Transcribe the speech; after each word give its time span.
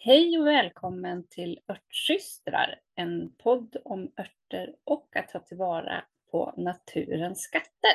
Hej 0.00 0.38
och 0.38 0.46
välkommen 0.46 1.28
till 1.28 1.60
Örtsystrar, 1.68 2.80
en 2.94 3.34
podd 3.36 3.76
om 3.84 4.12
örter 4.16 4.74
och 4.84 5.16
att 5.16 5.28
ta 5.28 5.38
tillvara 5.38 6.04
på 6.30 6.54
naturens 6.56 7.40
skatter. 7.40 7.92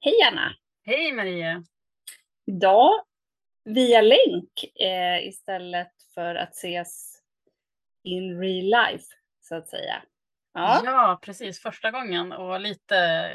Hej 0.00 0.14
Anna! 0.32 0.54
Hej 0.82 1.12
Maria! 1.12 1.64
Idag 2.46 3.04
via 3.64 4.00
länk 4.00 4.64
eh, 4.80 5.28
istället 5.28 5.92
för 6.14 6.34
att 6.34 6.52
ses 6.52 7.22
in 8.02 8.40
real 8.40 8.90
life, 8.90 9.06
så 9.40 9.54
att 9.54 9.68
säga. 9.68 10.02
Ja, 10.54 10.82
ja 10.84 11.18
precis. 11.22 11.62
Första 11.62 11.90
gången 11.90 12.32
och 12.32 12.60
lite 12.60 13.30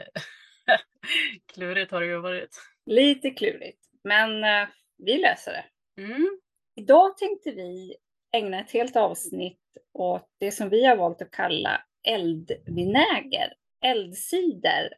klurigt 1.53 1.91
har 1.91 2.01
det 2.01 2.07
ju 2.07 2.19
varit. 2.19 2.57
Lite 2.85 3.29
klurigt, 3.29 3.85
men 4.03 4.43
eh, 4.43 4.67
vi 4.97 5.17
löser 5.17 5.51
det. 5.51 5.65
Mm. 6.01 6.39
Idag 6.75 7.17
tänkte 7.17 7.51
vi 7.51 7.95
ägna 8.31 8.59
ett 8.59 8.71
helt 8.71 8.95
avsnitt 8.95 9.59
åt 9.93 10.29
det 10.37 10.51
som 10.51 10.69
vi 10.69 10.85
har 10.85 10.95
valt 10.95 11.21
att 11.21 11.31
kalla 11.31 11.81
eldvinäger, 12.07 13.53
eldcider 13.81 14.93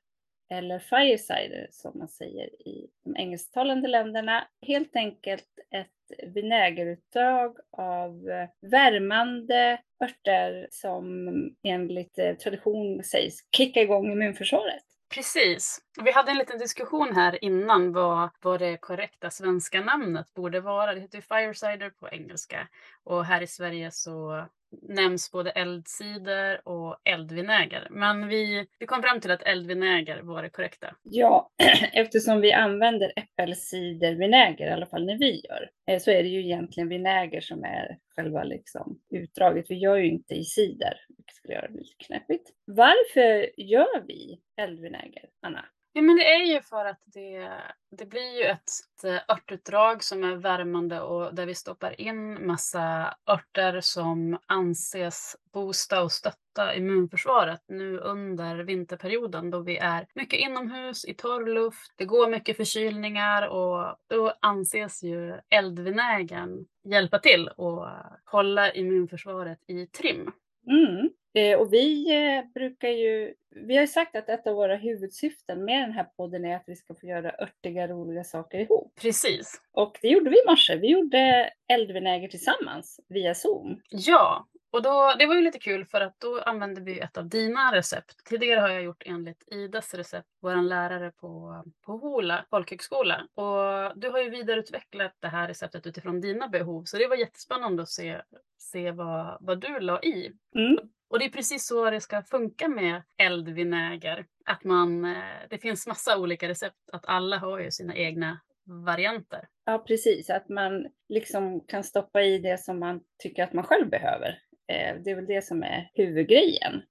eller 0.50 0.80
firecider 0.80 1.68
som 1.72 2.00
man 2.00 2.08
säger 2.08 2.68
i 2.68 2.88
de 3.04 3.16
engelsktalande 3.16 3.88
länderna. 3.88 4.48
Helt 4.62 4.96
enkelt 4.96 5.48
ett 5.72 6.34
vinägerutdrag 6.34 7.58
av 7.78 8.30
eh, 8.30 8.50
värmande 8.62 9.82
örter 10.04 10.68
som 10.72 11.28
enligt 11.64 12.20
eh, 12.20 12.36
tradition 12.36 13.04
sägs 13.04 13.40
kicka 13.58 13.82
igång 13.82 14.12
immunförsvaret. 14.12 14.87
Precis. 15.10 15.82
Vi 16.04 16.12
hade 16.12 16.32
en 16.32 16.38
liten 16.38 16.58
diskussion 16.58 17.16
här 17.16 17.44
innan 17.44 17.94
vad, 17.94 18.30
vad 18.42 18.60
det 18.60 18.78
korrekta 18.78 19.30
svenska 19.30 19.82
namnet 19.82 20.34
borde 20.34 20.62
vara. 20.62 20.94
Det 20.94 21.02
heter 21.02 21.22
Firesider 21.22 21.90
på 21.90 22.10
engelska 22.10 22.68
och 23.04 23.26
här 23.26 23.42
i 23.42 23.48
Sverige 23.48 23.92
så 23.92 24.46
nämns 24.82 25.32
både 25.32 25.52
eldcider 25.52 26.68
och 26.68 26.98
eldvinäger. 27.04 27.88
Men 27.92 28.28
vi, 28.28 28.68
vi 28.80 28.86
kom 28.86 29.02
fram 29.02 29.20
till 29.20 29.32
att 29.32 29.44
eldvinäger 29.44 30.22
var 30.22 30.44
det 30.44 30.50
korrekta. 30.50 30.96
Ja, 31.04 31.52
eftersom 31.94 32.42
vi 32.42 32.54
använder 32.54 33.14
äppelcidervinäger, 33.16 34.68
i 34.68 34.72
alla 34.72 34.86
fall 34.86 35.06
när 35.06 35.18
vi 35.18 35.42
gör, 35.50 35.70
eh, 35.88 36.00
så 36.00 36.12
är 36.12 36.24
det 36.24 36.30
ju 36.30 36.44
egentligen 36.44 36.90
vinäger 36.90 37.42
som 37.42 37.64
är 37.64 37.98
själva 38.16 38.44
liksom 38.44 39.00
utdraget. 39.10 39.66
Vi 39.70 39.76
gör 39.76 39.98
ju 39.98 40.08
inte 40.08 40.34
i 40.34 40.44
cider, 40.44 41.00
vilket 41.18 41.36
skulle 41.36 41.54
göra 41.54 41.68
det 41.68 41.78
lite 41.78 41.96
knepigt. 41.98 42.50
Varför 42.66 43.60
gör 43.62 44.06
vi 44.08 44.40
eldvinäger, 44.58 45.26
Anna? 45.42 45.66
Ja, 45.98 46.02
men 46.02 46.16
det 46.16 46.34
är 46.34 46.46
ju 46.46 46.62
för 46.62 46.86
att 46.86 47.02
det, 47.06 47.50
det 47.98 48.06
blir 48.06 48.38
ju 48.38 48.44
ett 48.44 49.04
eh, 49.04 49.36
örtutdrag 49.36 50.04
som 50.04 50.24
är 50.24 50.36
värmande 50.36 51.02
och 51.02 51.36
där 51.36 51.46
vi 51.46 51.56
stoppar 51.56 52.02
in 52.02 52.48
massa 52.48 53.16
örter 53.30 53.82
som 53.82 54.40
anses 54.46 55.36
boosta 55.54 56.04
och 56.04 56.12
stötta 56.12 56.76
immunförsvaret 56.76 57.62
nu 57.68 57.98
under 57.98 58.56
vinterperioden 58.58 59.52
då 59.52 59.60
vi 59.60 59.78
är 59.78 60.08
mycket 60.16 60.40
inomhus 60.40 61.06
i 61.06 61.14
torr 61.14 61.46
luft. 61.46 61.94
Det 61.96 62.06
går 62.06 62.30
mycket 62.30 62.58
förkylningar 62.58 63.48
och 63.48 63.96
då 64.08 64.34
anses 64.42 65.04
ju 65.04 65.40
eldvinägern 65.50 66.66
hjälpa 66.84 67.20
till 67.20 67.48
och 67.48 67.88
hålla 68.26 68.74
immunförsvaret 68.74 69.60
i 69.68 69.88
trim. 69.88 70.32
Mm. 70.70 71.10
Eh, 71.34 71.60
och 71.60 71.74
vi 71.74 72.16
eh, 72.16 72.46
brukar 72.54 72.90
ju, 72.90 73.34
vi 73.56 73.76
har 73.76 73.82
ju 73.82 73.88
sagt 73.88 74.16
att 74.16 74.30
ett 74.30 74.48
av 74.48 74.56
våra 74.56 74.76
huvudsyften 74.76 75.66
med 75.66 75.82
den 75.82 75.92
här 75.92 76.04
podden 76.04 76.46
är 76.46 76.56
att 76.56 76.64
vi 76.68 76.76
ska 76.76 76.96
få 76.96 77.06
göra 77.06 77.32
örtiga, 77.40 77.88
roliga 77.88 78.24
saker 78.24 78.60
ihop. 78.60 78.94
Precis. 79.02 79.62
Och 79.72 79.98
det 80.02 80.08
gjorde 80.08 80.30
vi 80.30 80.36
i 80.36 80.50
morse. 80.50 80.76
Vi 80.76 80.88
gjorde 80.88 81.50
eldvinäger 81.68 82.28
tillsammans 82.28 83.00
via 83.10 83.36
Zoom. 83.36 83.82
Ja, 83.90 84.48
och 84.78 84.84
då, 84.84 85.16
det 85.20 85.26
var 85.26 85.36
ju 85.36 85.42
lite 85.42 85.60
kul 85.60 85.86
för 85.86 86.02
att 86.02 86.20
då 86.20 86.42
använde 86.42 86.82
vi 86.82 87.00
ett 87.00 87.18
av 87.18 87.30
dina 87.30 87.76
recept. 87.76 88.26
Tidigare 88.26 88.60
har 88.60 88.70
jag 88.70 88.84
gjort 88.84 89.04
enligt 89.06 89.44
Idas 89.48 89.94
recept, 89.94 90.28
vår 90.42 90.56
lärare 90.56 91.12
på, 91.12 91.64
på 91.86 91.98
Hola 91.98 92.46
folkhögskola. 92.50 93.28
Och 93.34 94.00
du 94.00 94.10
har 94.10 94.20
ju 94.20 94.30
vidareutvecklat 94.30 95.16
det 95.20 95.28
här 95.28 95.48
receptet 95.48 95.88
utifrån 95.88 96.22
dina 96.22 96.48
behov. 96.48 96.84
Så 96.84 96.98
det 96.98 97.08
var 97.08 97.16
jättespännande 97.16 97.84
att 97.84 97.90
se, 97.90 98.22
se 98.58 98.92
vad, 98.92 99.38
vad 99.40 99.62
du 99.62 99.80
la 99.80 100.02
i. 100.02 100.32
Mm. 100.56 100.78
Och 101.10 101.20
det 101.20 101.26
är 101.26 101.30
precis 101.30 101.68
så 101.68 101.90
det 101.90 102.02
ska 102.02 102.22
funka 102.22 102.68
med 102.68 103.02
eldvinäger. 103.18 104.26
Att 104.46 104.64
man, 104.64 105.06
eh, 105.06 105.18
det 105.50 105.58
finns 105.58 105.88
massa 105.88 106.18
olika 106.18 106.48
recept, 106.48 106.90
att 106.92 107.06
alla 107.06 107.38
har 107.38 107.60
ju 107.60 107.72
sina 107.72 107.96
egna 107.96 108.40
varianter. 108.68 109.48
Ja, 109.66 109.84
precis. 109.88 110.30
Att 110.30 110.50
man 110.50 110.88
liksom 111.10 111.60
kan 111.68 111.84
stoppa 111.84 112.22
i 112.22 112.40
det 112.40 112.60
som 112.60 112.80
man 112.80 113.02
tycker 113.18 113.44
att 113.44 113.54
man 113.54 113.64
själv 113.64 113.90
behöver. 113.90 114.40
Eh, 114.68 114.96
det 115.04 115.12
är 115.12 115.16
väl 115.16 115.26
det 115.26 115.46
som 115.46 115.64
är 115.64 115.92
huvudgrejen. 115.94 116.82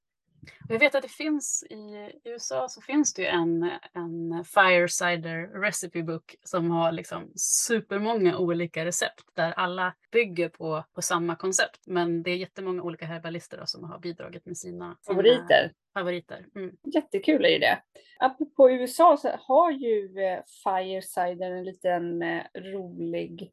Jag 0.69 0.79
vet 0.79 0.95
att 0.95 1.03
det 1.03 1.09
finns 1.09 1.65
i 1.71 2.13
USA 2.25 2.69
så 2.69 2.81
finns 2.81 3.15
det 3.15 3.23
ju 3.23 3.29
en, 3.29 3.71
en 3.93 4.45
Firesider 4.45 5.61
Recipe 5.61 6.03
Book 6.03 6.35
som 6.43 6.71
har 6.71 6.93
liksom 6.93 7.33
supermånga 7.37 8.39
olika 8.39 8.85
recept 8.85 9.25
där 9.35 9.53
alla 9.53 9.95
bygger 10.13 10.49
på, 10.49 10.85
på 10.95 11.03
samma 11.03 11.37
koncept. 11.37 11.81
Men 11.87 12.23
det 12.23 12.31
är 12.31 12.37
jättemånga 12.37 12.83
olika 12.83 13.07
herbalister 13.07 13.63
som 13.65 13.85
har 13.85 13.99
bidragit 13.99 14.47
med 14.47 14.59
sina 14.59 14.97
favoriter. 15.07 15.73
favoriter. 15.95 16.47
Mm. 16.55 16.77
Jättekul 16.95 17.45
är 17.45 17.59
det. 17.61 17.83
Apropå 18.19 18.71
USA 18.71 19.17
så 19.17 19.29
har 19.41 19.71
ju 19.71 20.19
eh, 20.19 20.41
Firesider 20.65 21.51
en 21.51 21.65
liten 21.65 22.23
eh, 22.23 22.43
rolig 22.55 23.53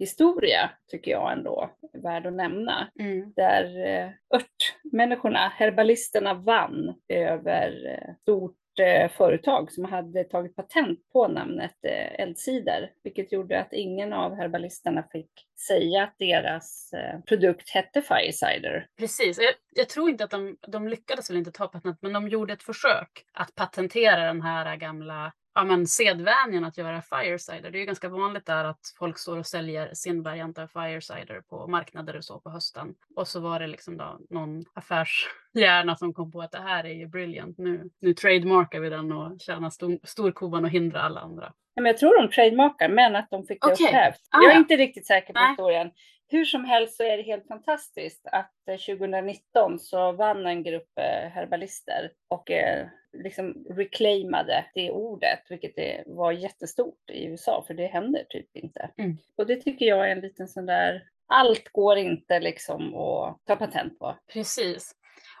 historia 0.00 0.70
tycker 0.90 1.10
jag 1.10 1.32
ändå 1.32 1.70
är 1.92 1.98
värd 1.98 2.26
att 2.26 2.32
nämna. 2.32 2.90
Mm. 3.00 3.32
Där 3.36 3.86
eh, 3.86 4.10
örtmänniskorna, 4.34 5.52
herbalisterna 5.56 6.34
vann 6.34 6.94
över 7.08 7.86
eh, 7.86 8.14
stort 8.22 8.56
eh, 8.80 9.10
företag 9.10 9.72
som 9.72 9.84
hade 9.84 10.24
tagit 10.24 10.56
patent 10.56 10.98
på 11.12 11.28
namnet 11.28 11.76
eldcider, 12.18 12.90
vilket 13.02 13.32
gjorde 13.32 13.60
att 13.60 13.72
ingen 13.72 14.12
av 14.12 14.36
herbalisterna 14.36 15.04
fick 15.12 15.30
säga 15.68 16.02
att 16.02 16.14
deras 16.18 16.94
produkt 17.26 17.70
hette 17.70 18.02
Firecider. 18.02 18.86
Precis, 18.98 19.38
jag, 19.38 19.54
jag, 19.74 19.88
tror 19.88 20.10
inte 20.10 20.24
att 20.24 20.30
de, 20.30 20.56
de 20.68 20.88
lyckades 20.88 21.30
väl 21.30 21.36
inte 21.36 21.52
ta 21.52 21.68
patent, 21.68 21.98
men 22.02 22.12
de 22.12 22.28
gjorde 22.28 22.52
ett 22.52 22.62
försök 22.62 23.24
att 23.32 23.54
patentera 23.54 24.26
den 24.26 24.42
här 24.42 24.76
gamla 24.76 25.32
ja, 25.54 25.64
men 25.64 25.86
sedvänjan 25.86 26.64
att 26.64 26.78
göra 26.78 27.02
firecider. 27.02 27.70
Det 27.70 27.78
är 27.78 27.80
ju 27.80 27.86
ganska 27.86 28.08
vanligt 28.08 28.46
där 28.46 28.64
att 28.64 28.94
folk 28.98 29.18
står 29.18 29.38
och 29.38 29.46
säljer 29.46 29.94
sin 29.94 30.22
variant 30.22 30.58
av 30.58 30.66
firecider 30.66 31.40
på 31.40 31.66
marknader 31.66 32.16
och 32.16 32.24
så 32.24 32.40
på 32.40 32.50
hösten. 32.50 32.94
Och 33.16 33.28
så 33.28 33.40
var 33.40 33.60
det 33.60 33.66
liksom 33.66 33.96
då 33.96 34.18
någon 34.30 34.64
affärshjärna 34.74 35.96
som 35.96 36.14
kom 36.14 36.32
på 36.32 36.40
att 36.40 36.52
det 36.52 36.62
här 36.62 36.84
är 36.84 36.94
ju 36.94 37.06
brilliant. 37.06 37.58
Nu, 37.58 37.90
nu 38.00 38.14
trademarkar 38.14 38.80
vi 38.80 38.90
den 38.90 39.12
och 39.12 39.40
tjänar 39.40 39.70
stor, 39.70 39.98
storkovan 40.02 40.64
och 40.64 40.70
hindrar 40.70 41.00
alla 41.00 41.20
andra. 41.20 41.52
Ja, 41.74 41.82
men 41.82 41.90
jag 41.90 41.98
tror 41.98 42.22
de 42.22 42.28
trademarkar, 42.34 42.88
men 42.88 43.16
att 43.16 43.30
de 43.30 43.46
fick 43.46 43.62
det 43.62 43.72
okay. 43.72 43.86
upphävt. 43.86 44.20
Ah, 44.30 44.42
jag 44.42 44.50
är 44.50 44.54
ja. 44.54 44.58
inte 44.58 44.76
riktigt 44.76 45.06
säker 45.06 45.32
på 45.32 45.40
Nej. 45.40 45.48
historien. 45.48 45.90
Hur 46.28 46.44
som 46.44 46.64
helst 46.64 46.96
så 46.96 47.02
är 47.02 47.16
det 47.16 47.22
helt 47.22 47.48
fantastiskt 47.48 48.26
att 48.32 48.52
eh, 48.68 48.96
2019 48.96 49.78
så 49.78 50.12
vann 50.12 50.46
en 50.46 50.62
grupp 50.62 50.98
eh, 50.98 51.30
herbalister 51.30 52.10
och 52.28 52.50
eh, 52.50 52.86
liksom 53.12 53.64
reclaimade 53.70 54.66
det 54.74 54.90
ordet, 54.90 55.40
vilket 55.48 55.76
det 55.76 56.02
var 56.06 56.32
jättestort 56.32 57.10
i 57.10 57.24
USA, 57.24 57.64
för 57.66 57.74
det 57.74 57.86
händer 57.86 58.24
typ 58.28 58.56
inte. 58.56 58.90
Mm. 58.96 59.18
Och 59.36 59.46
det 59.46 59.56
tycker 59.56 59.86
jag 59.86 60.08
är 60.08 60.12
en 60.12 60.20
liten 60.20 60.48
sån 60.48 60.66
där, 60.66 61.04
allt 61.26 61.68
går 61.72 61.98
inte 61.98 62.40
liksom 62.40 62.94
att 62.94 63.38
ta 63.44 63.56
patent 63.56 63.98
på. 63.98 64.16
Precis. 64.32 64.94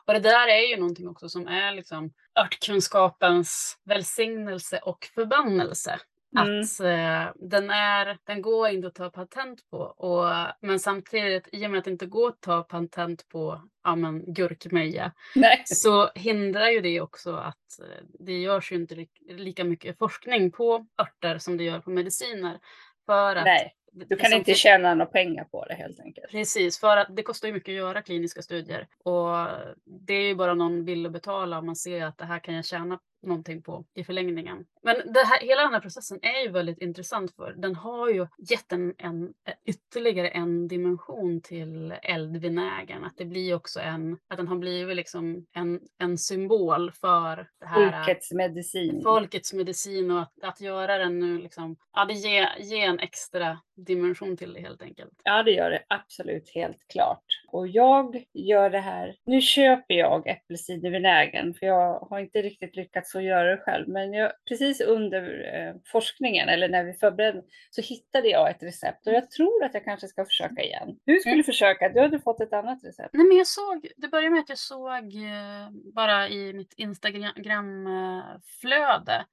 Och 0.06 0.12
det 0.12 0.20
där 0.20 0.48
är 0.48 0.70
ju 0.70 0.76
någonting 0.76 1.08
också 1.08 1.28
som 1.28 1.46
är 1.46 1.72
liksom 1.72 2.12
örtkunskapens 2.40 3.78
välsignelse 3.84 4.78
och 4.78 5.04
förbannelse. 5.14 5.98
Mm. 6.38 6.60
Att 6.60 6.80
eh, 6.80 7.48
den, 7.48 7.70
är, 7.70 8.18
den 8.24 8.42
går 8.42 8.68
inte 8.68 8.88
att 8.88 8.94
ta 8.94 9.10
patent 9.10 9.70
på. 9.70 9.78
Och, 9.78 10.26
men 10.60 10.78
samtidigt, 10.78 11.48
i 11.52 11.66
och 11.66 11.70
med 11.70 11.78
att 11.78 11.84
det 11.84 11.90
inte 11.90 12.06
går 12.06 12.28
att 12.28 12.40
ta 12.40 12.62
patent 12.62 13.28
på 13.28 13.62
ja, 13.84 13.96
men, 13.96 14.34
gurkmeja 14.34 15.12
Nej. 15.34 15.62
så 15.66 16.10
hindrar 16.14 16.68
ju 16.68 16.80
det 16.80 17.00
också 17.00 17.34
att 17.34 17.80
eh, 17.80 18.04
det 18.18 18.40
görs 18.40 18.72
ju 18.72 18.76
inte 18.76 18.94
li 18.94 19.08
lika 19.28 19.64
mycket 19.64 19.98
forskning 19.98 20.52
på 20.52 20.86
örter 21.02 21.38
som 21.38 21.56
det 21.56 21.64
gör 21.64 21.80
på 21.80 21.90
mediciner. 21.90 22.58
För 23.06 23.36
att 23.36 23.44
Nej, 23.44 23.74
du 23.92 24.16
kan 24.16 24.32
inte 24.32 24.54
tjäna 24.54 24.94
några 24.94 25.10
pengar 25.10 25.44
på 25.44 25.64
det 25.64 25.74
helt 25.74 26.00
enkelt. 26.00 26.30
Precis, 26.30 26.80
för 26.80 26.96
att 26.96 27.16
det 27.16 27.22
kostar 27.22 27.48
ju 27.48 27.54
mycket 27.54 27.72
att 27.72 27.76
göra 27.76 28.02
kliniska 28.02 28.42
studier 28.42 28.88
och 29.04 29.46
det 29.84 30.14
är 30.14 30.28
ju 30.28 30.34
bara 30.34 30.54
någon 30.54 30.84
vill 30.84 31.06
att 31.06 31.12
betala 31.12 31.58
om 31.58 31.66
man 31.66 31.76
ser 31.76 32.04
att 32.04 32.18
det 32.18 32.24
här 32.24 32.38
kan 32.38 32.54
jag 32.54 32.64
tjäna 32.64 32.98
någonting 33.22 33.62
på 33.62 33.84
i 33.94 34.04
förlängningen. 34.04 34.64
Men 34.82 34.96
det 34.96 35.26
här, 35.26 35.40
hela 35.40 35.62
den 35.62 35.72
här 35.72 35.80
processen 35.80 36.18
är 36.22 36.44
ju 36.44 36.50
väldigt 36.50 36.78
intressant 36.78 37.36
för 37.36 37.52
den 37.52 37.74
har 37.74 38.08
ju 38.10 38.26
gett 38.50 38.72
en, 38.72 38.94
en 38.98 39.32
ytterligare 39.66 40.28
en 40.28 40.68
dimension 40.68 41.40
till 41.42 41.94
eldvinägern. 42.02 43.04
Att 43.04 43.16
det 43.16 43.24
blir 43.24 43.54
också 43.54 43.80
en, 43.80 44.18
att 44.28 44.36
den 44.36 44.48
har 44.48 44.56
blivit 44.56 44.96
liksom 44.96 45.46
en, 45.52 45.80
en 45.98 46.18
symbol 46.18 46.92
för 46.92 47.48
det 47.60 47.66
här. 47.66 48.04
Folkets 48.04 48.32
medicin. 48.32 49.02
Folkets 49.02 49.52
medicin 49.52 50.10
och 50.10 50.22
att, 50.22 50.32
att 50.42 50.60
göra 50.60 50.98
den 50.98 51.18
nu 51.18 51.38
liksom, 51.38 51.76
ja 51.92 52.04
det 52.04 52.14
ger 52.14 52.48
ge 52.58 52.80
en 52.80 52.98
extra 52.98 53.58
dimension 53.76 54.36
till 54.36 54.52
det 54.52 54.60
helt 54.60 54.82
enkelt. 54.82 55.12
Ja, 55.24 55.42
det 55.42 55.50
gör 55.50 55.70
det 55.70 55.82
absolut 55.88 56.50
helt 56.54 56.88
klart. 56.92 57.24
Och 57.48 57.68
jag 57.68 58.24
gör 58.32 58.70
det 58.70 58.80
här. 58.80 59.16
Nu 59.24 59.40
köper 59.40 59.94
jag 59.94 60.28
äppelcidervinägern 60.28 61.54
för 61.54 61.66
jag 61.66 61.98
har 62.00 62.18
inte 62.18 62.42
riktigt 62.42 62.76
lyckats 62.76 63.09
att 63.18 63.24
göra 63.24 63.50
det 63.50 63.56
själv. 63.56 63.88
Men 63.88 64.12
jag, 64.12 64.32
precis 64.48 64.80
under 64.80 65.54
eh, 65.54 65.74
forskningen 65.86 66.48
eller 66.48 66.68
när 66.68 66.84
vi 66.84 66.92
förberedde 66.92 67.42
så 67.70 67.82
hittade 67.82 68.28
jag 68.28 68.50
ett 68.50 68.62
recept 68.62 69.06
och 69.06 69.12
jag 69.12 69.30
tror 69.30 69.64
att 69.64 69.74
jag 69.74 69.84
kanske 69.84 70.08
ska 70.08 70.24
försöka 70.24 70.62
igen. 70.62 70.98
Du 71.04 71.20
skulle 71.20 71.32
mm. 71.32 71.44
försöka, 71.44 71.88
du 71.88 72.00
hade 72.00 72.20
fått 72.20 72.40
ett 72.40 72.52
annat 72.52 72.84
recept. 72.84 73.10
Nej, 73.12 73.26
men 73.26 73.36
jag 73.36 73.46
såg, 73.46 73.88
det 73.96 74.08
började 74.08 74.30
med 74.30 74.40
att 74.40 74.48
jag 74.48 74.58
såg 74.58 75.14
eh, 75.14 75.70
bara 75.94 76.28
i 76.28 76.52
mitt 76.52 76.74
Instagramflöde 76.76 79.24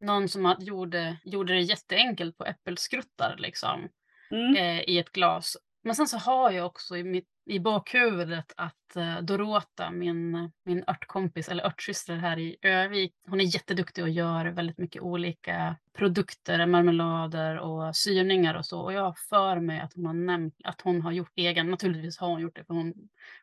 någon 0.00 0.28
som 0.28 0.56
gjorde, 0.58 1.16
gjorde 1.24 1.54
det 1.54 1.60
jätteenkelt 1.60 2.38
på 2.38 2.44
äppelskruttar 2.44 3.36
liksom 3.38 3.88
mm. 4.30 4.56
eh, 4.56 4.80
i 4.80 4.98
ett 4.98 5.12
glas. 5.12 5.56
Men 5.86 5.94
sen 5.94 6.08
så 6.08 6.18
har 6.18 6.50
jag 6.50 6.66
också 6.66 6.96
i, 6.96 7.04
mitt, 7.04 7.28
i 7.44 7.58
bakhuvudet 7.58 8.52
att 8.56 8.96
eh, 8.96 9.18
Dorota, 9.18 9.90
min, 9.90 10.50
min 10.64 10.84
örtkompis 10.88 11.48
eller 11.48 11.66
örtsyster 11.66 12.16
här 12.16 12.38
i 12.38 12.56
Övik, 12.62 13.14
hon 13.28 13.40
är 13.40 13.44
jätteduktig 13.44 14.04
och 14.04 14.10
gör 14.10 14.46
väldigt 14.46 14.78
mycket 14.78 15.02
olika 15.02 15.76
produkter, 15.98 16.66
marmelader 16.66 17.58
och 17.58 17.96
syrningar 17.96 18.54
och 18.54 18.66
så. 18.66 18.80
Och 18.80 18.92
jag 18.92 19.02
har 19.02 19.16
för 19.28 19.60
mig 19.60 19.80
att 19.80 19.94
hon 19.94 20.06
har 20.06 20.14
nämnt 20.14 20.54
att 20.64 20.80
hon 20.80 21.02
har 21.02 21.12
gjort 21.12 21.32
egen, 21.36 21.70
naturligtvis 21.70 22.18
har 22.18 22.28
hon 22.28 22.40
gjort 22.40 22.56
det 22.56 22.64
för 22.64 22.74
hon, 22.74 22.94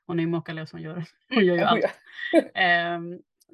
hon 0.05 0.19
är 0.19 0.23
ju 0.23 0.29
makalös, 0.29 0.71
hon 0.71 0.81
gör, 0.81 1.05
hon 1.29 1.45
gör 1.45 1.55
ju 1.55 1.61
allt. 1.61 1.83
eh, 2.53 2.99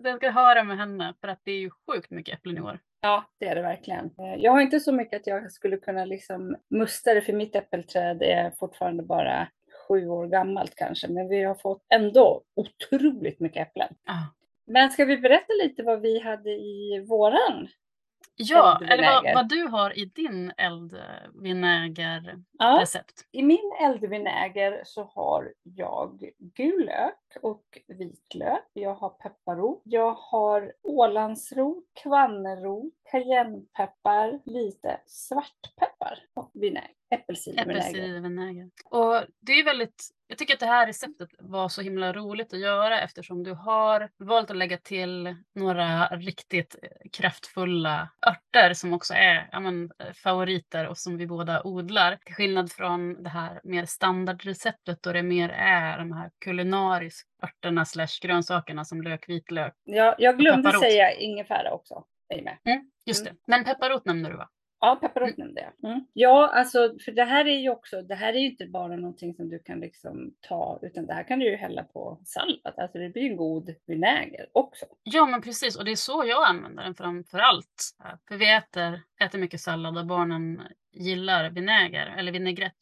jag 0.04 0.18
ska 0.18 0.30
höra 0.30 0.64
med 0.64 0.78
henne 0.78 1.14
för 1.22 1.28
att 1.28 1.42
det 1.44 1.52
är 1.52 1.60
ju 1.60 1.70
sjukt 1.70 2.12
mycket 2.12 2.34
äpplen 2.34 2.58
i 2.58 2.62
år. 2.62 2.80
Ja, 3.02 3.26
det 3.40 3.48
är 3.48 3.56
det 3.56 3.62
verkligen. 3.62 4.06
Eh, 4.06 4.36
jag 4.38 4.52
har 4.52 4.62
inte 4.62 4.80
så 4.80 4.92
mycket 4.92 5.22
att 5.22 5.28
jag 5.28 5.52
skulle 5.52 5.78
kunna 5.78 6.06
liksom 6.06 6.56
musta 6.70 7.14
det, 7.14 7.22
för 7.22 7.34
mitt 7.34 7.56
äppelträd 7.56 8.22
är 8.22 8.52
fortfarande 8.52 9.04
bara 9.04 9.48
sju 9.88 10.08
år 10.08 10.28
gammalt 10.28 10.76
kanske, 10.76 11.08
men 11.08 11.28
vi 11.28 11.44
har 11.44 11.56
fått 11.56 11.86
ändå 11.94 12.44
otroligt 12.56 13.40
mycket 13.40 13.68
äpplen. 13.68 13.96
Ah. 14.06 14.36
Men 14.68 14.92
ska 14.92 15.06
vi 15.06 15.18
berätta 15.18 15.54
lite 15.64 15.84
vad 15.84 16.02
vi 16.02 16.20
hade 16.20 16.50
i 16.50 17.06
våran 17.10 17.68
Ja, 18.42 18.80
eller 18.90 19.04
vad, 19.04 19.34
vad, 19.36 19.50
du 19.50 19.68
har 19.68 20.00
i 20.00 20.06
din 20.06 20.52
eldvinägerrecept. 20.58 23.26
Ja, 23.32 23.40
I 23.40 23.44
min 23.44 23.72
eldvinäger 23.82 24.82
så 24.86 25.04
har 25.04 25.54
jag 25.64 26.30
gul 26.56 26.86
lök 26.86 27.38
och 27.42 27.64
vitlök. 27.88 28.64
Jag 28.74 28.96
har 28.96 29.10
pepparrot. 29.10 29.82
Jag 29.84 30.14
har 30.14 30.74
ålandsrot, 30.84 31.84
kvannerot, 32.04 32.94
cayennepeppar, 33.12 34.40
lite 34.46 35.02
svartpeppar 35.06 36.20
och 36.34 36.52
vinäger. 36.54 36.99
Äppelcidervinäger. 37.12 38.70
Och 38.86 39.24
det 39.40 39.52
är 39.52 39.66
väldigt, 39.66 40.10
jag 40.28 40.38
tycker 40.38 40.54
att 40.54 40.60
det 40.60 40.66
här 40.66 40.88
receptet 40.88 41.30
var 41.40 41.70
så 41.70 41.82
himla 41.82 42.14
roligt 42.14 42.54
att 42.54 42.60
göra 42.60 43.02
eftersom 43.02 43.44
du 43.44 43.54
har 43.54 44.10
valt 44.18 44.52
att 44.52 44.58
lägga 44.58 44.78
till 44.78 45.36
några 45.56 46.08
riktigt 46.08 46.76
kraftfulla 47.12 48.10
örter 48.28 48.74
som 48.74 48.94
också 48.94 49.14
är 49.14 49.50
ja, 49.52 49.60
men, 49.60 49.92
favoriter 50.24 50.88
och 50.88 50.98
som 50.98 51.18
vi 51.18 51.28
båda 51.28 51.64
odlar. 51.64 52.18
Till 52.26 52.36
skillnad 52.36 52.72
från 52.72 53.24
det 53.24 53.30
här 53.30 53.62
mer 53.64 53.86
standardreceptet 53.86 55.04
då 55.04 55.14
det 55.14 55.24
mer 55.24 55.50
är 55.50 55.98
de 55.98 56.12
här 56.12 56.32
kulinariska 56.40 57.30
örterna 57.44 57.86
slash 57.86 58.20
grönsakerna 58.22 58.86
som 58.86 59.02
lök, 59.02 59.30
vitlök. 59.30 59.74
Ja, 59.84 60.16
jag 60.18 60.38
glömde 60.38 60.72
säga 60.72 61.14
ingefära 61.14 61.72
också. 61.72 62.04
Mm, 62.66 62.92
just 63.06 63.26
det. 63.26 63.36
Men 63.48 63.64
pepparrot 63.64 64.06
nämnde 64.06 64.30
du 64.30 64.38
va? 64.38 64.50
Ja, 64.82 64.96
pepparrot 65.02 65.28
mm. 65.28 65.38
nämnde 65.38 65.62
jag. 65.62 65.92
Mm. 65.92 66.06
Ja, 66.14 66.48
alltså 66.48 66.96
för 67.06 67.12
det 67.12 67.24
här 67.24 67.46
är 67.46 67.60
ju 67.60 67.70
också, 67.70 68.02
det 68.02 68.16
här 68.16 68.34
är 68.34 68.38
ju 68.38 68.46
inte 68.46 68.66
bara 68.66 68.96
någonting 68.96 69.34
som 69.34 69.50
du 69.50 69.60
kan 69.60 69.80
liksom 69.80 70.34
ta, 70.42 70.80
utan 70.82 71.06
det 71.06 71.14
här 71.14 71.24
kan 71.24 71.40
du 71.40 71.46
ju 71.46 71.56
hälla 71.56 71.84
på 71.84 72.22
sallad. 72.26 72.74
Alltså 72.78 72.98
det 72.98 73.10
blir 73.10 73.24
en 73.24 73.38
god 73.38 73.76
vinäger 73.86 74.48
också. 74.52 74.86
Ja, 75.04 75.26
men 75.26 75.42
precis, 75.42 75.78
och 75.78 75.86
det 75.86 75.92
är 75.92 75.96
så 75.96 76.24
jag 76.28 76.48
använder 76.48 76.84
den 76.84 76.96
framför 76.96 77.40
allt. 77.40 77.96
För 78.28 78.38
vi 78.38 78.54
äter, 78.54 79.02
äter 79.22 79.40
mycket 79.40 79.62
sallad 79.62 79.98
och 79.98 80.06
barnen 80.06 80.62
gillar 80.92 81.50
vinäger 81.50 82.16
eller 82.18 82.32
vinägrett. 82.32 82.78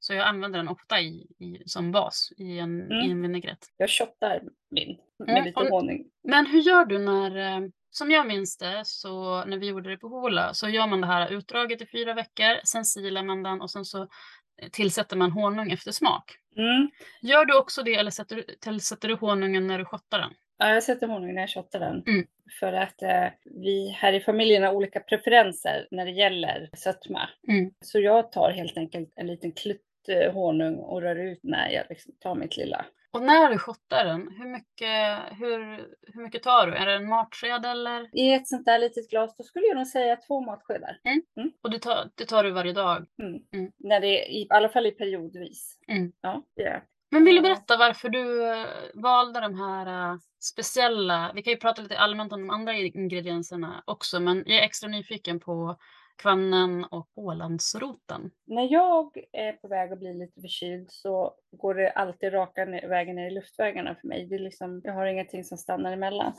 Så 0.00 0.14
jag 0.14 0.26
använder 0.26 0.58
den 0.58 0.68
ofta 0.68 1.00
i, 1.00 1.26
i 1.38 1.62
som 1.66 1.92
bas 1.92 2.32
i 2.36 2.58
en, 2.58 2.82
mm. 2.82 3.06
i 3.06 3.10
en 3.10 3.22
vinägrett. 3.22 3.66
Jag 3.76 3.90
shottar 3.90 4.42
min 4.70 4.98
med 5.18 5.28
mm. 5.28 5.44
lite 5.44 5.60
honung. 5.70 6.04
Men 6.22 6.46
hur 6.46 6.60
gör 6.60 6.84
du 6.84 6.98
när 6.98 7.36
eh, 7.36 7.68
som 7.90 8.10
jag 8.10 8.26
minns 8.26 8.58
det, 8.58 8.82
så 8.84 9.44
när 9.44 9.58
vi 9.58 9.68
gjorde 9.68 9.90
det 9.90 9.96
på 9.96 10.08
Hola, 10.08 10.54
så 10.54 10.68
gör 10.68 10.86
man 10.86 11.00
det 11.00 11.06
här 11.06 11.32
utdraget 11.32 11.82
i 11.82 11.86
fyra 11.86 12.14
veckor, 12.14 12.60
sen 12.64 12.84
silar 12.84 13.22
man 13.22 13.42
den 13.42 13.60
och 13.60 13.70
sen 13.70 13.84
så 13.84 14.02
eh, 14.62 14.68
tillsätter 14.72 15.16
man 15.16 15.30
honung 15.30 15.70
efter 15.70 15.92
smak. 15.92 16.36
Mm. 16.56 16.90
Gör 17.22 17.44
du 17.44 17.58
också 17.58 17.82
det 17.82 17.94
eller 17.94 18.10
sätter, 18.10 18.44
tillsätter 18.60 19.08
du 19.08 19.14
honungen 19.14 19.66
när 19.66 19.78
du 19.78 19.84
shottar 19.84 20.18
den? 20.18 20.30
Ja, 20.58 20.74
jag 20.74 20.82
sätter 20.82 21.06
honung 21.06 21.34
när 21.34 21.40
jag 21.40 21.50
shottar 21.50 21.80
den. 21.80 22.02
Mm. 22.06 22.26
För 22.60 22.72
att 22.72 23.02
eh, 23.02 23.26
vi 23.44 23.88
här 23.88 24.12
i 24.12 24.20
familjen 24.20 24.62
har 24.62 24.72
olika 24.72 25.00
preferenser 25.00 25.88
när 25.90 26.06
det 26.06 26.12
gäller 26.12 26.70
sötma. 26.76 27.28
Mm. 27.48 27.70
Så 27.80 28.00
jag 28.00 28.32
tar 28.32 28.50
helt 28.50 28.76
enkelt 28.76 29.12
en 29.16 29.26
liten 29.26 29.52
klutt 29.52 29.80
eh, 30.08 30.32
honung 30.32 30.76
och 30.76 31.02
rör 31.02 31.16
ut 31.16 31.40
när 31.42 31.70
jag 31.70 31.84
liksom 31.88 32.14
tar 32.20 32.34
mitt 32.34 32.56
lilla. 32.56 32.86
Och 33.18 33.24
när 33.24 33.50
du 33.50 33.58
shottar 33.58 34.04
den, 34.04 34.28
hur 34.38 34.48
mycket, 34.48 35.18
hur, 35.40 35.58
hur 36.14 36.22
mycket 36.22 36.42
tar 36.42 36.66
du? 36.66 36.74
Är 36.74 36.86
det 36.86 36.92
en 36.92 37.08
matsked 37.08 37.64
eller? 37.64 38.08
I 38.12 38.32
ett 38.32 38.48
sånt 38.48 38.64
där 38.64 38.78
litet 38.78 39.10
glas, 39.10 39.36
då 39.36 39.44
skulle 39.44 39.66
jag 39.66 39.76
nog 39.76 39.86
säga 39.86 40.16
två 40.16 40.40
matskedar. 40.40 41.00
Mm. 41.04 41.22
Mm. 41.36 41.52
Och 41.62 41.70
det 41.70 41.78
tar, 41.78 42.10
det 42.14 42.24
tar 42.24 42.44
du 42.44 42.50
varje 42.50 42.72
dag? 42.72 43.06
Mm. 43.22 43.42
mm. 43.52 43.72
När 43.76 44.00
det 44.00 44.06
är, 44.06 44.30
I 44.30 44.46
alla 44.50 44.68
fall 44.68 44.86
i 44.86 44.90
periodvis. 44.90 45.78
Mm. 45.88 46.12
Ja, 46.20 46.42
det 46.56 46.82
Men 47.10 47.24
vill 47.24 47.36
du 47.36 47.42
berätta 47.42 47.76
varför 47.76 48.08
du 48.08 48.48
eh, 48.52 48.66
valde 48.94 49.40
de 49.40 49.54
här 49.54 50.12
uh, 50.12 50.18
speciella, 50.40 51.32
vi 51.34 51.42
kan 51.42 51.52
ju 51.52 51.58
prata 51.58 51.82
lite 51.82 51.98
allmänt 51.98 52.32
om 52.32 52.40
de 52.40 52.50
andra 52.50 52.74
ingredienserna 52.74 53.82
också, 53.86 54.20
men 54.20 54.44
jag 54.46 54.58
är 54.58 54.62
extra 54.62 54.88
nyfiken 54.88 55.40
på 55.40 55.76
kvannen 56.18 56.84
och 56.84 57.08
Ålandsroten. 57.14 58.30
När 58.46 58.72
jag 58.72 59.16
är 59.32 59.52
på 59.52 59.68
väg 59.68 59.92
att 59.92 59.98
bli 59.98 60.14
lite 60.14 60.40
förkyld 60.40 60.90
så 60.90 61.34
går 61.52 61.74
det 61.74 61.90
alltid 61.90 62.32
raka 62.32 62.64
vägen 62.64 63.16
ner 63.16 63.26
i 63.26 63.30
luftvägarna 63.30 63.94
för 64.00 64.08
mig. 64.08 64.26
Det 64.26 64.34
är 64.34 64.38
liksom, 64.38 64.80
jag 64.84 64.92
har 64.92 65.06
ingenting 65.06 65.44
som 65.44 65.58
stannar 65.58 65.92
emellan. 65.92 66.32